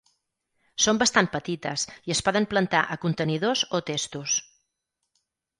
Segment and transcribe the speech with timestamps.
[0.85, 4.41] Són bastant petites i es poden plantar a contenidors o testos.